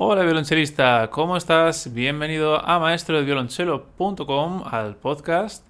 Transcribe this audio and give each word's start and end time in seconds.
Hola 0.00 0.22
violonchelista, 0.22 1.10
¿cómo 1.10 1.36
estás? 1.36 1.92
Bienvenido 1.92 2.64
a 2.64 2.78
maestrodeviolonchelo.com 2.78 4.62
al 4.64 4.94
podcast. 4.94 5.66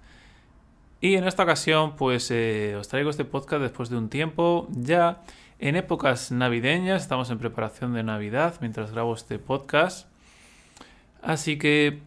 Y 1.01 1.15
en 1.15 1.27
esta 1.27 1.45
ocasión, 1.45 1.97
pues 1.97 2.31
eh, 2.31 2.77
os 2.79 2.89
traigo 2.89 3.09
este 3.09 3.25
podcast 3.25 3.63
después 3.63 3.89
de 3.89 3.97
un 3.97 4.11
tiempo, 4.11 4.69
ya 4.69 5.23
en 5.59 5.77
épocas 5.77 6.31
navideñas, 6.31 7.01
estamos 7.01 7.31
en 7.31 7.39
preparación 7.39 7.95
de 7.95 8.03
Navidad 8.03 8.57
mientras 8.61 8.93
grabo 8.93 9.15
este 9.15 9.39
podcast. 9.39 10.11
Así 11.23 11.57
que 11.57 12.03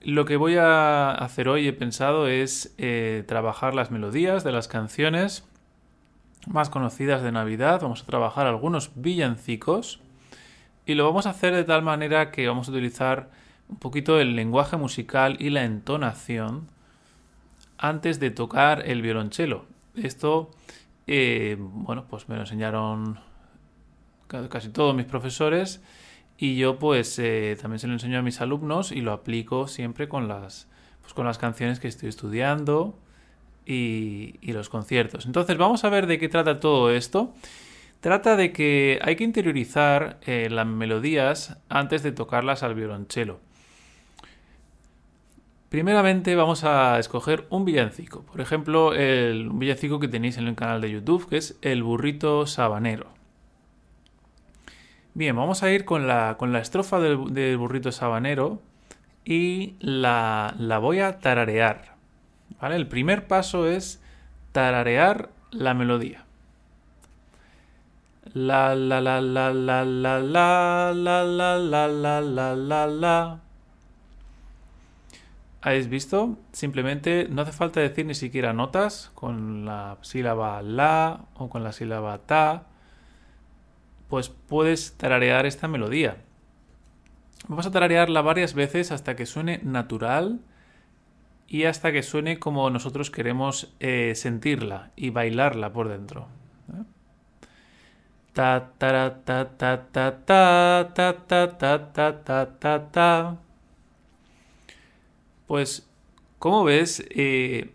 lo 0.00 0.26
que 0.26 0.36
voy 0.36 0.58
a 0.58 1.10
hacer 1.10 1.48
hoy, 1.48 1.66
he 1.66 1.72
pensado, 1.72 2.28
es 2.28 2.72
eh, 2.78 3.24
trabajar 3.26 3.74
las 3.74 3.90
melodías 3.90 4.44
de 4.44 4.52
las 4.52 4.68
canciones 4.68 5.44
más 6.46 6.70
conocidas 6.70 7.20
de 7.24 7.32
Navidad. 7.32 7.80
Vamos 7.82 8.04
a 8.04 8.06
trabajar 8.06 8.46
algunos 8.46 8.92
villancicos 8.94 9.98
y 10.86 10.94
lo 10.94 11.04
vamos 11.04 11.26
a 11.26 11.30
hacer 11.30 11.54
de 11.54 11.64
tal 11.64 11.82
manera 11.82 12.30
que 12.30 12.46
vamos 12.46 12.68
a 12.68 12.72
utilizar 12.72 13.30
un 13.68 13.76
poquito 13.76 14.20
el 14.20 14.36
lenguaje 14.36 14.76
musical 14.76 15.36
y 15.38 15.50
la 15.50 15.64
entonación 15.64 16.68
antes 17.78 18.20
de 18.20 18.30
tocar 18.30 18.88
el 18.88 19.02
violonchelo. 19.02 19.64
Esto, 19.96 20.50
eh, 21.06 21.56
bueno, 21.58 22.04
pues 22.08 22.28
me 22.28 22.36
lo 22.36 22.42
enseñaron 22.42 23.18
casi 24.48 24.70
todos 24.70 24.94
mis 24.94 25.04
profesores 25.04 25.82
y 26.38 26.56
yo 26.56 26.78
pues 26.78 27.18
eh, 27.18 27.56
también 27.60 27.78
se 27.78 27.86
lo 27.86 27.92
enseño 27.92 28.18
a 28.18 28.22
mis 28.22 28.40
alumnos 28.40 28.90
y 28.90 29.02
lo 29.02 29.12
aplico 29.12 29.68
siempre 29.68 30.08
con 30.08 30.26
las, 30.26 30.68
pues, 31.02 31.12
con 31.12 31.26
las 31.26 31.38
canciones 31.38 31.80
que 31.80 31.88
estoy 31.88 32.08
estudiando 32.08 32.98
y, 33.66 34.36
y 34.40 34.52
los 34.52 34.68
conciertos. 34.68 35.26
Entonces 35.26 35.56
vamos 35.58 35.84
a 35.84 35.90
ver 35.90 36.06
de 36.06 36.18
qué 36.18 36.28
trata 36.28 36.60
todo 36.60 36.90
esto 36.90 37.34
Trata 38.02 38.34
de 38.34 38.52
que 38.52 38.98
hay 39.02 39.14
que 39.14 39.22
interiorizar 39.22 40.18
eh, 40.22 40.48
las 40.50 40.66
melodías 40.66 41.56
antes 41.68 42.02
de 42.02 42.10
tocarlas 42.10 42.64
al 42.64 42.74
violonchelo. 42.74 43.38
Primeramente 45.68 46.34
vamos 46.34 46.64
a 46.64 46.98
escoger 46.98 47.46
un 47.48 47.64
villancico. 47.64 48.22
Por 48.22 48.40
ejemplo, 48.40 48.92
el, 48.92 49.48
un 49.48 49.60
villancico 49.60 50.00
que 50.00 50.08
tenéis 50.08 50.36
en 50.36 50.48
el 50.48 50.56
canal 50.56 50.80
de 50.80 50.90
YouTube, 50.90 51.28
que 51.28 51.36
es 51.36 51.56
El 51.62 51.84
burrito 51.84 52.44
sabanero. 52.48 53.06
Bien, 55.14 55.36
vamos 55.36 55.62
a 55.62 55.70
ir 55.70 55.84
con 55.84 56.08
la, 56.08 56.34
con 56.38 56.52
la 56.52 56.58
estrofa 56.58 56.98
del, 56.98 57.56
burrito 57.56 57.92
sabanero 57.92 58.60
y 59.24 59.76
la, 59.78 60.56
la 60.58 60.78
voy 60.78 60.98
a 60.98 61.20
tararear. 61.20 61.94
¿vale? 62.60 62.74
El 62.74 62.88
primer 62.88 63.28
paso 63.28 63.68
es 63.68 64.02
tararear 64.50 65.30
la 65.52 65.72
melodía. 65.72 66.24
La 68.34 68.74
la 68.74 69.00
la 69.02 69.20
la 69.20 69.52
la 69.52 69.84
la 69.84 70.20
la 70.20 70.92
la 70.94 71.24
la 71.24 71.58
la 71.58 72.20
la 72.20 72.56
la 72.56 72.86
la. 72.86 73.40
¿Habéis 75.60 75.88
visto? 75.88 76.38
Simplemente 76.52 77.28
no 77.30 77.42
hace 77.42 77.52
falta 77.52 77.80
decir 77.80 78.06
ni 78.06 78.14
siquiera 78.14 78.52
notas 78.52 79.10
con 79.14 79.66
la 79.66 79.98
sílaba 80.00 80.62
la 80.62 81.26
o 81.34 81.50
con 81.50 81.62
la 81.62 81.72
sílaba 81.72 82.18
ta. 82.18 82.68
Pues 84.08 84.30
puedes 84.30 84.96
tararear 84.96 85.44
esta 85.44 85.68
melodía. 85.68 86.16
Vamos 87.48 87.66
a 87.66 87.70
tararearla 87.70 88.22
varias 88.22 88.54
veces 88.54 88.92
hasta 88.92 89.14
que 89.14 89.26
suene 89.26 89.60
natural 89.62 90.40
y 91.46 91.64
hasta 91.64 91.92
que 91.92 92.02
suene 92.02 92.38
como 92.38 92.70
nosotros 92.70 93.10
queremos 93.10 93.74
eh, 93.78 94.14
sentirla 94.16 94.90
y 94.96 95.10
bailarla 95.10 95.72
por 95.74 95.88
dentro. 95.88 96.28
¿Eh? 98.32 98.34
Ta 98.34 98.72
ta 98.78 99.24
ta 99.24 99.56
ta 99.56 99.86
ta 99.92 100.24
ta 100.24 101.24
ta 101.24 101.58
ta 101.58 101.92
ta 101.92 102.24
ta 102.24 102.58
ta 102.58 102.90
ta. 102.90 103.36
Pues, 105.46 105.88
como 106.38 106.64
ves, 106.64 107.04
eh, 107.10 107.74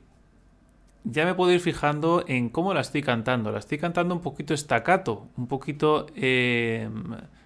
ya 1.04 1.26
me 1.26 1.36
puedo 1.36 1.52
ir 1.52 1.60
fijando 1.60 2.24
en 2.28 2.50
cómo 2.50 2.74
la 2.74 2.82
estoy 2.82 3.02
cantando. 3.02 3.52
La 3.52 3.60
estoy 3.60 3.78
cantando 3.78 4.16
un 4.16 4.22
poquito 4.22 4.54
estacato, 4.54 5.28
un 5.38 5.48
poquito 5.48 6.08
eh, 6.16 6.90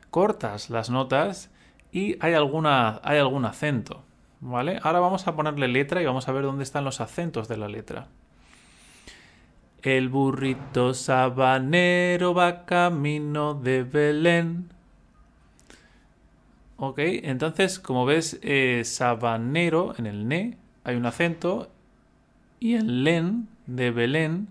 cortas 0.10 0.70
las 0.70 0.90
notas 0.90 1.52
y 1.92 2.18
hay, 2.22 2.34
alguna, 2.34 3.02
hay 3.04 3.18
algún 3.20 3.46
acento. 3.46 4.04
¿Vale? 4.40 4.80
Ahora 4.82 5.00
vamos 5.00 5.28
a 5.28 5.36
ponerle 5.36 5.68
letra 5.68 6.02
y 6.02 6.06
vamos 6.06 6.28
a 6.28 6.32
ver 6.32 6.44
dónde 6.44 6.64
están 6.64 6.84
los 6.84 7.00
acentos 7.00 7.48
de 7.48 7.58
la 7.58 7.68
letra. 7.68 8.08
El 9.82 10.10
burrito 10.10 10.94
sabanero 10.94 12.34
va 12.36 12.66
camino 12.66 13.56
de 13.56 13.84
Belén. 13.84 14.70
Ok, 16.78 17.00
entonces, 17.00 17.80
como 17.80 18.06
ves, 18.06 18.40
eh, 18.44 18.84
sabanero 18.86 19.94
en 19.98 20.06
el 20.06 20.28
ne 20.28 20.58
hay 20.84 20.96
un 20.96 21.06
acento 21.06 21.70
y 22.60 22.76
en 22.76 23.04
len 23.04 23.48
de 23.66 23.92
Belén, 23.92 24.48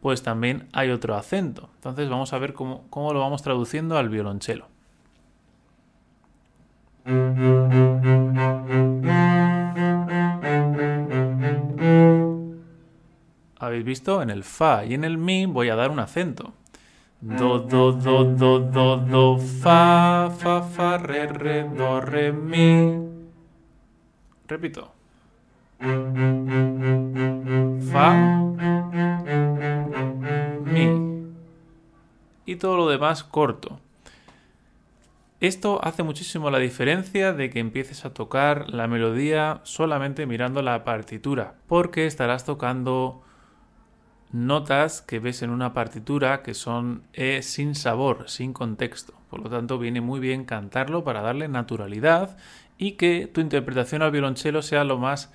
pues 0.00 0.22
también 0.22 0.68
hay 0.72 0.90
otro 0.90 1.14
acento. 1.14 1.68
Entonces, 1.76 2.08
vamos 2.08 2.32
a 2.32 2.38
ver 2.38 2.54
cómo, 2.54 2.84
cómo 2.90 3.12
lo 3.12 3.20
vamos 3.20 3.42
traduciendo 3.42 3.98
al 3.98 4.08
violonchelo. 4.08 4.66
Habéis 13.60 13.84
visto, 13.84 14.22
en 14.22 14.30
el 14.30 14.42
fa 14.42 14.84
y 14.84 14.94
en 14.94 15.04
el 15.04 15.18
mi 15.18 15.46
voy 15.46 15.68
a 15.68 15.76
dar 15.76 15.90
un 15.90 16.00
acento. 16.00 16.54
Do, 17.20 17.58
do, 17.58 17.92
do, 17.92 18.24
do, 18.24 18.58
do, 18.58 18.96
do, 18.96 19.38
fa, 19.38 20.32
fa, 20.38 20.62
fa, 20.62 20.96
re, 20.96 21.26
re, 21.26 21.64
do, 21.64 22.00
re, 22.00 22.32
mi. 22.32 22.96
Repito. 24.48 24.90
Fa, 27.92 28.14
mi. 30.64 31.22
Y 32.46 32.56
todo 32.56 32.78
lo 32.78 32.88
demás 32.88 33.22
corto. 33.22 33.78
Esto 35.40 35.78
hace 35.82 36.02
muchísimo 36.02 36.50
la 36.50 36.58
diferencia 36.58 37.34
de 37.34 37.50
que 37.50 37.60
empieces 37.60 38.04
a 38.04 38.14
tocar 38.14 38.70
la 38.70 38.86
melodía 38.86 39.60
solamente 39.64 40.26
mirando 40.26 40.62
la 40.62 40.84
partitura, 40.84 41.54
porque 41.66 42.06
estarás 42.06 42.44
tocando 42.44 43.22
notas 44.32 45.02
que 45.02 45.18
ves 45.18 45.42
en 45.42 45.50
una 45.50 45.72
partitura 45.72 46.42
que 46.42 46.54
son 46.54 47.02
E 47.12 47.42
sin 47.42 47.74
sabor, 47.74 48.28
sin 48.28 48.52
contexto. 48.52 49.14
Por 49.28 49.40
lo 49.42 49.50
tanto, 49.50 49.78
viene 49.78 50.00
muy 50.00 50.20
bien 50.20 50.44
cantarlo 50.44 51.04
para 51.04 51.22
darle 51.22 51.48
naturalidad 51.48 52.36
y 52.78 52.92
que 52.92 53.26
tu 53.32 53.40
interpretación 53.40 54.02
al 54.02 54.10
violonchelo 54.10 54.62
sea 54.62 54.84
lo 54.84 54.98
más 54.98 55.32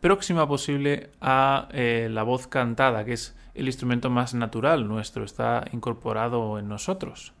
próxima 0.00 0.46
posible 0.48 1.10
a 1.20 1.68
eh, 1.72 2.08
la 2.10 2.22
voz 2.22 2.46
cantada, 2.46 3.04
que 3.04 3.14
es 3.14 3.36
el 3.54 3.66
instrumento 3.66 4.10
más 4.10 4.34
natural 4.34 4.88
nuestro, 4.88 5.24
está 5.24 5.64
incorporado 5.72 6.58
en 6.58 6.68
nosotros. 6.68 7.32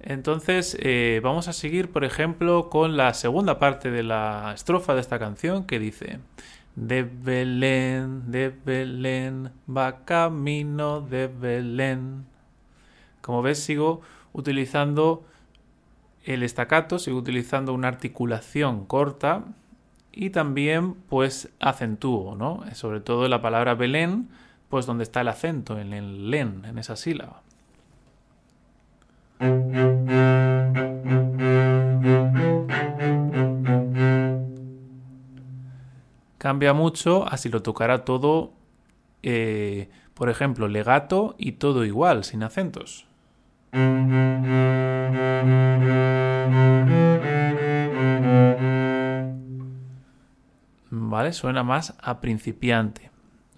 Entonces 0.00 0.76
eh, 0.80 1.20
vamos 1.22 1.48
a 1.48 1.52
seguir, 1.52 1.90
por 1.90 2.04
ejemplo, 2.04 2.70
con 2.70 2.96
la 2.96 3.12
segunda 3.12 3.58
parte 3.58 3.90
de 3.90 4.02
la 4.02 4.52
estrofa 4.54 4.94
de 4.94 5.00
esta 5.00 5.18
canción 5.18 5.64
que 5.64 5.78
dice 5.78 6.20
de 6.76 7.02
Belén, 7.02 8.30
de 8.30 8.48
Belén, 8.48 9.50
va 9.68 10.04
camino 10.04 11.00
de 11.00 11.26
Belén. 11.26 12.26
Como 13.20 13.42
ves, 13.42 13.62
sigo 13.62 14.00
utilizando 14.32 15.24
el 16.24 16.42
estacato, 16.42 16.98
sigo 16.98 17.18
utilizando 17.18 17.74
una 17.74 17.88
articulación 17.88 18.86
corta 18.86 19.44
y 20.12 20.30
también 20.30 20.94
pues 20.94 21.50
acentúo, 21.60 22.34
¿no? 22.36 22.64
Sobre 22.74 23.00
todo 23.00 23.28
la 23.28 23.42
palabra 23.42 23.74
Belén, 23.74 24.28
pues 24.68 24.86
donde 24.86 25.04
está 25.04 25.20
el 25.22 25.28
acento, 25.28 25.78
en 25.78 25.92
el 25.92 26.30
len, 26.30 26.64
en 26.64 26.78
esa 26.78 26.96
sílaba. 26.96 27.42
Cambia 36.40 36.72
mucho 36.72 37.30
a 37.30 37.36
si 37.36 37.50
lo 37.50 37.60
tocara 37.60 38.06
todo, 38.06 38.54
eh, 39.22 39.90
por 40.14 40.30
ejemplo, 40.30 40.68
legato 40.68 41.34
y 41.36 41.52
todo 41.52 41.84
igual, 41.84 42.24
sin 42.24 42.42
acentos. 42.42 43.06
¿Vale? 50.90 51.34
Suena 51.34 51.62
más 51.62 51.94
a 52.00 52.20
principiante. 52.22 53.10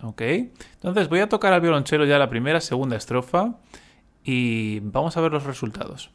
¿Ok? 0.03 0.21
Entonces 0.21 1.09
voy 1.09 1.21
a 1.21 1.29
tocar 1.29 1.53
al 1.53 1.61
violonchelo 1.61 2.05
ya 2.05 2.19
la 2.19 2.29
primera, 2.29 2.61
segunda 2.61 2.97
estrofa 2.97 3.61
y 4.25 4.81
vamos 4.81 5.17
a 5.17 5.21
ver 5.21 5.31
los 5.31 5.45
resultados. 5.45 6.11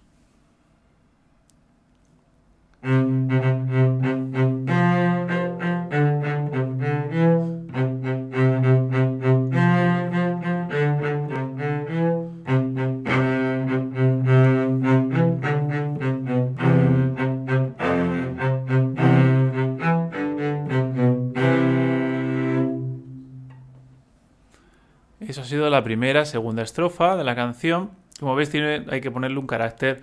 Ha 25.38 25.44
sido 25.44 25.70
la 25.70 25.84
primera, 25.84 26.26
segunda 26.26 26.64
estrofa 26.64 27.16
de 27.16 27.24
la 27.24 27.36
canción. 27.36 27.92
Como 28.20 28.36
veis, 28.36 28.52
hay 28.54 29.02
que 29.02 29.12
ponerle 29.12 29.38
un 29.38 29.48
carácter 29.48 30.02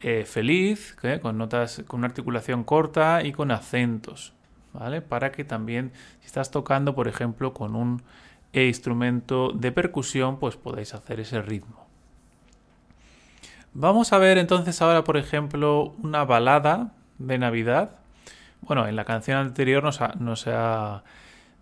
eh, 0.00 0.24
feliz, 0.24 0.96
con 1.22 1.38
notas, 1.38 1.82
con 1.86 1.98
una 2.00 2.08
articulación 2.08 2.64
corta 2.64 3.22
y 3.22 3.32
con 3.32 3.50
acentos, 3.50 4.32
¿vale? 4.72 5.00
Para 5.00 5.32
que 5.32 5.44
también, 5.44 5.92
si 6.20 6.26
estás 6.26 6.50
tocando, 6.50 6.94
por 6.94 7.08
ejemplo, 7.08 7.54
con 7.54 7.76
un 7.76 8.02
instrumento 8.52 9.52
de 9.52 9.70
percusión, 9.70 10.38
pues 10.38 10.56
podáis 10.56 10.94
hacer 10.94 11.20
ese 11.20 11.40
ritmo. 11.40 11.86
Vamos 13.72 14.12
a 14.12 14.18
ver 14.18 14.38
entonces 14.38 14.80
ahora, 14.82 15.04
por 15.04 15.16
ejemplo, 15.16 15.94
una 16.02 16.24
balada 16.24 16.92
de 17.18 17.38
Navidad. 17.38 17.96
Bueno, 18.60 18.86
en 18.86 18.96
la 18.96 19.04
canción 19.04 19.38
anterior 19.38 19.82
nos 19.82 20.00
nos 20.18 20.46
ha 20.46 21.02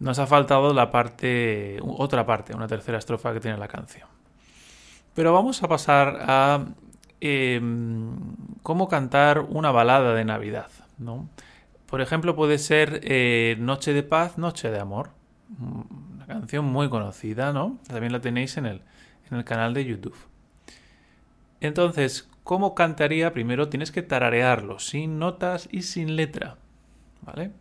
nos 0.02 0.18
ha 0.18 0.26
faltado 0.26 0.74
la 0.74 0.90
parte, 0.90 1.78
otra 1.80 2.26
parte, 2.26 2.56
una 2.56 2.66
tercera 2.66 2.98
estrofa 2.98 3.32
que 3.32 3.38
tiene 3.38 3.56
la 3.56 3.68
canción. 3.68 4.08
Pero 5.14 5.32
vamos 5.32 5.62
a 5.62 5.68
pasar 5.68 6.18
a 6.22 6.64
em, 7.20 8.16
cómo 8.64 8.88
cantar 8.88 9.38
una 9.38 9.70
balada 9.70 10.12
de 10.12 10.24
Navidad. 10.24 10.70
¿no? 10.98 11.28
Por 11.86 12.00
ejemplo, 12.00 12.34
puede 12.34 12.58
ser 12.58 13.00
eh, 13.04 13.54
Noche 13.60 13.92
de 13.92 14.02
Paz, 14.02 14.38
Noche 14.38 14.72
de 14.72 14.80
Amor. 14.80 15.10
Una 15.60 16.26
canción 16.26 16.64
muy 16.64 16.88
conocida, 16.88 17.52
¿no? 17.52 17.78
También 17.86 18.12
la 18.12 18.20
tenéis 18.20 18.56
en 18.56 18.66
el, 18.66 18.82
en 19.30 19.38
el 19.38 19.44
canal 19.44 19.72
de 19.72 19.84
YouTube. 19.84 20.16
Entonces, 21.60 22.28
¿cómo 22.42 22.74
cantaría? 22.74 23.32
Primero 23.32 23.68
tienes 23.68 23.92
que 23.92 24.02
tararearlo, 24.02 24.80
sin 24.80 25.20
notas 25.20 25.68
y 25.70 25.82
sin 25.82 26.16
letra. 26.16 26.56
¿Vale? 27.20 27.52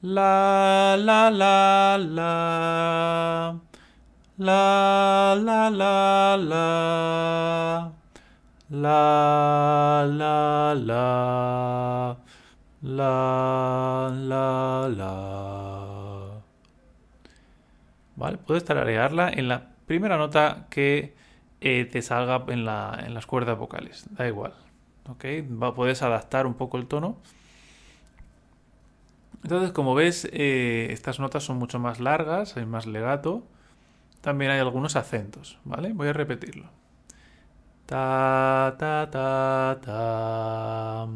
La 0.00 0.96
la 0.96 1.28
la 1.28 1.98
la. 1.98 3.58
La 4.38 5.34
la 5.36 5.70
la 5.70 6.36
la. 6.36 7.92
La 8.70 10.06
la 10.06 10.74
la. 10.76 12.16
La 12.80 14.10
la 14.12 14.88
la. 14.88 16.42
Vale, 18.14 18.38
puedes 18.38 18.64
tararearla 18.64 19.30
en 19.30 19.48
la 19.48 19.70
primera 19.86 20.16
nota 20.16 20.66
que 20.70 21.16
eh, 21.60 21.84
te 21.86 22.02
salga 22.02 22.44
en, 22.46 22.64
la, 22.64 23.02
en 23.04 23.14
las 23.14 23.26
cuerdas 23.26 23.58
vocales. 23.58 24.06
Da 24.10 24.28
igual. 24.28 24.54
¿Ok? 25.08 25.24
puedes 25.74 26.02
adaptar 26.02 26.46
un 26.46 26.54
poco 26.54 26.76
el 26.78 26.86
tono. 26.86 27.16
Entonces, 29.42 29.72
como 29.72 29.94
ves, 29.94 30.28
eh, 30.32 30.88
estas 30.90 31.20
notas 31.20 31.44
son 31.44 31.58
mucho 31.58 31.78
más 31.78 32.00
largas, 32.00 32.56
hay 32.56 32.66
más 32.66 32.86
legato. 32.86 33.44
También 34.20 34.50
hay 34.50 34.60
algunos 34.60 34.96
acentos, 34.96 35.58
¿vale? 35.64 35.92
Voy 35.92 36.08
a 36.08 36.12
repetirlo. 36.12 36.70
Ta, 37.86 38.76
ta, 38.78 39.08
ta, 39.10 39.78
ta. 39.82 41.08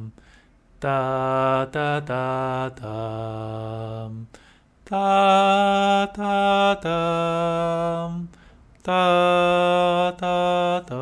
Ta, 0.78 1.68
ta, 1.72 2.04
ta, 2.04 2.72
ta. 2.74 4.10
Ta, 4.84 6.12
ta, 6.14 6.80
ta. 6.82 8.20
Ta, 8.82 10.14
ta, 10.18 10.84
ta. 10.86 10.96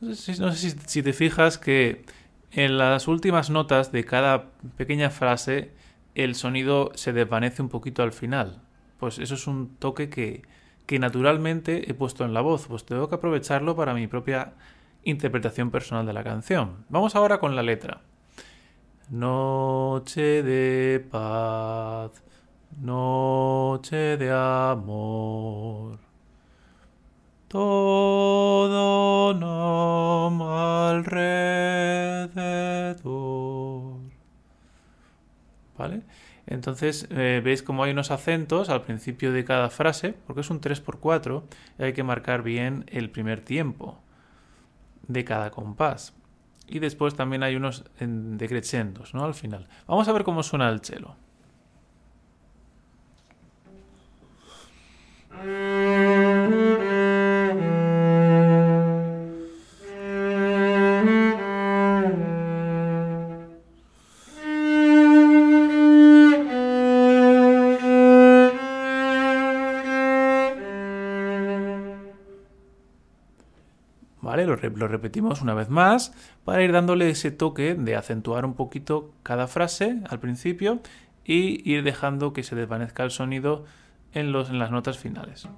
No 0.00 0.14
sé 0.52 0.70
si 0.86 1.02
te 1.02 1.12
fijas 1.12 1.58
que 1.58 2.04
en 2.56 2.78
las 2.78 3.08
últimas 3.08 3.50
notas 3.50 3.90
de 3.90 4.04
cada 4.04 4.50
pequeña 4.76 5.10
frase, 5.10 5.72
el 6.14 6.34
sonido 6.34 6.92
se 6.94 7.12
desvanece 7.12 7.62
un 7.62 7.68
poquito 7.68 8.02
al 8.02 8.12
final. 8.12 8.62
Pues 8.98 9.18
eso 9.18 9.34
es 9.34 9.46
un 9.46 9.74
toque 9.76 10.08
que, 10.08 10.42
que 10.86 10.98
naturalmente 10.98 11.90
he 11.90 11.94
puesto 11.94 12.24
en 12.24 12.32
la 12.32 12.40
voz, 12.40 12.66
pues 12.68 12.84
tengo 12.84 13.08
que 13.08 13.16
aprovecharlo 13.16 13.74
para 13.74 13.94
mi 13.94 14.06
propia 14.06 14.52
interpretación 15.02 15.70
personal 15.70 16.06
de 16.06 16.12
la 16.12 16.24
canción. 16.24 16.84
Vamos 16.88 17.16
ahora 17.16 17.38
con 17.38 17.56
la 17.56 17.62
letra. 17.62 18.02
Noche 19.10 20.42
de 20.42 21.04
paz, 21.10 22.22
noche 22.80 24.16
de 24.16 24.32
amor. 24.32 25.98
Todo 27.54 29.32
no 29.32 30.88
alrededor. 30.88 31.20
¿Vale? 35.78 36.02
Entonces 36.46 37.06
eh, 37.10 37.40
veis 37.44 37.62
como 37.62 37.84
hay 37.84 37.92
unos 37.92 38.10
acentos 38.10 38.70
al 38.70 38.82
principio 38.82 39.32
de 39.32 39.44
cada 39.44 39.70
frase, 39.70 40.16
porque 40.26 40.40
es 40.40 40.50
un 40.50 40.60
3x4 40.60 41.44
y 41.78 41.84
hay 41.84 41.92
que 41.92 42.02
marcar 42.02 42.42
bien 42.42 42.86
el 42.88 43.08
primer 43.08 43.40
tiempo 43.40 44.00
de 45.06 45.24
cada 45.24 45.52
compás. 45.52 46.12
Y 46.66 46.80
después 46.80 47.14
también 47.14 47.44
hay 47.44 47.54
unos 47.54 47.84
decrescendos, 48.00 49.14
¿no? 49.14 49.24
Al 49.24 49.34
final. 49.34 49.68
Vamos 49.86 50.08
a 50.08 50.12
ver 50.12 50.24
cómo 50.24 50.42
suena 50.42 50.68
el 50.70 50.80
cello. 50.80 51.14
Lo, 74.70 74.88
repetimos 74.88 75.42
una 75.42 75.54
vez 75.54 75.68
más 75.68 76.12
para 76.44 76.62
ir 76.62 76.72
dándole 76.72 77.10
ese 77.10 77.30
toque 77.30 77.74
de 77.74 77.96
acentuar 77.96 78.44
un 78.44 78.54
poquito 78.54 79.12
cada 79.22 79.46
frase 79.46 80.00
al 80.08 80.20
principio 80.20 80.80
y 81.24 81.68
ir 81.70 81.82
dejando 81.82 82.32
que 82.32 82.42
se 82.42 82.54
desvanezca 82.54 83.02
el 83.02 83.10
sonido 83.10 83.64
en, 84.12 84.32
los, 84.32 84.50
en 84.50 84.58
las 84.58 84.70
notas 84.70 84.98
finales. 84.98 85.48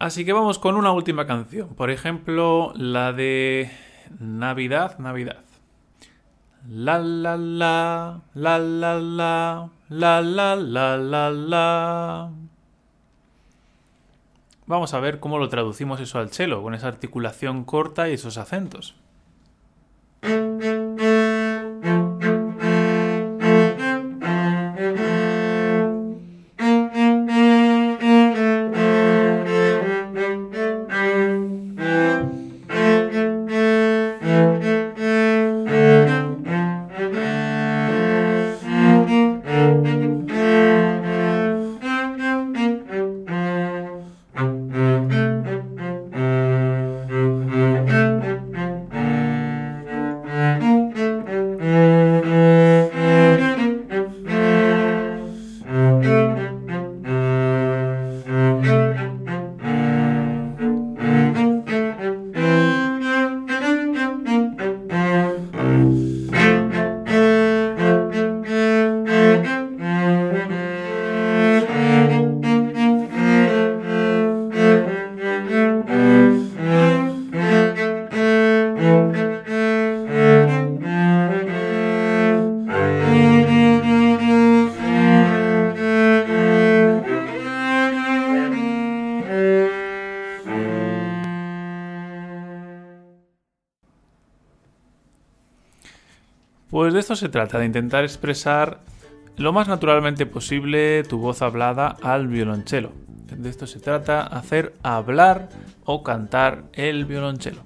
Así 0.00 0.24
que 0.24 0.32
vamos 0.32 0.58
con 0.58 0.76
una 0.76 0.92
última 0.92 1.26
canción. 1.26 1.74
Por 1.74 1.90
ejemplo, 1.90 2.72
la 2.74 3.12
de 3.12 3.70
Navidad, 4.18 4.98
Navidad. 4.98 5.44
La 6.66 6.98
la 6.98 7.36
la, 7.36 8.22
la 8.32 8.58
la 8.58 8.98
la, 8.98 9.70
la 9.90 10.22
la 10.22 10.56
la 10.56 10.96
la 10.96 11.30
la. 11.30 12.30
Vamos 14.64 14.94
a 14.94 15.00
ver 15.00 15.20
cómo 15.20 15.36
lo 15.36 15.50
traducimos 15.50 16.00
eso 16.00 16.18
al 16.18 16.30
cello, 16.30 16.62
con 16.62 16.72
esa 16.72 16.88
articulación 16.88 17.64
corta 17.64 18.08
y 18.08 18.14
esos 18.14 18.38
acentos. 18.38 18.94
Pues 96.70 96.94
de 96.94 97.00
esto 97.00 97.16
se 97.16 97.28
trata, 97.28 97.58
de 97.58 97.66
intentar 97.66 98.04
expresar 98.04 98.80
lo 99.36 99.52
más 99.52 99.68
naturalmente 99.68 100.26
posible 100.26 101.02
tu 101.02 101.18
voz 101.18 101.42
hablada 101.42 101.96
al 102.02 102.28
violonchelo. 102.28 102.92
De 103.36 103.48
esto 103.48 103.66
se 103.66 103.80
trata, 103.80 104.22
hacer 104.22 104.74
hablar 104.82 105.48
o 105.84 106.02
cantar 106.02 106.64
el 106.72 107.04
violonchelo. 107.04 107.62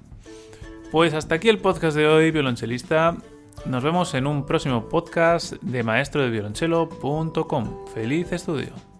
Pues 0.91 1.13
hasta 1.13 1.35
aquí 1.35 1.49
el 1.49 1.59
podcast 1.59 1.97
de 1.97 2.07
hoy, 2.07 2.31
violonchelista. 2.31 3.17
Nos 3.65 3.83
vemos 3.83 4.13
en 4.13 4.27
un 4.27 4.45
próximo 4.45 4.87
podcast 4.87 5.53
de 5.61 5.83
maestro 5.83 6.21
de 6.21 6.29
violonchelo.com. 6.29 7.85
Feliz 7.93 8.31
estudio. 8.31 8.94